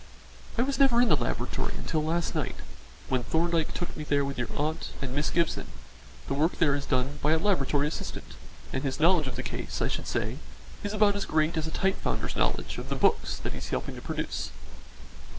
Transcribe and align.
"I 0.57 0.63
was 0.63 0.79
never 0.79 0.99
in 0.99 1.09
the 1.09 1.15
laboratory 1.15 1.75
until 1.77 2.03
last 2.03 2.33
night, 2.33 2.55
when 3.07 3.21
Thorndyke 3.21 3.71
took 3.75 3.95
me 3.95 4.03
there 4.03 4.25
with 4.25 4.35
your 4.35 4.47
aunt 4.57 4.93
and 4.99 5.13
Miss 5.13 5.29
Gibson; 5.29 5.67
the 6.27 6.33
work 6.33 6.57
there 6.57 6.73
is 6.73 6.87
done 6.87 7.19
by 7.21 7.33
the 7.33 7.37
laboratory 7.43 7.87
assistant, 7.87 8.33
and 8.73 8.81
his 8.83 8.99
knowledge 8.99 9.27
of 9.27 9.35
the 9.35 9.43
case, 9.43 9.79
I 9.79 9.87
should 9.89 10.07
say, 10.07 10.39
is 10.83 10.93
about 10.93 11.15
as 11.15 11.25
great 11.25 11.55
as 11.55 11.67
a 11.67 11.69
type 11.69 12.01
founder's 12.01 12.35
knowledge 12.35 12.79
of 12.79 12.89
the 12.89 12.95
books 12.95 13.37
that 13.37 13.51
he 13.51 13.59
is 13.59 13.69
helping 13.69 13.93
to 13.93 14.01
produce. 14.01 14.49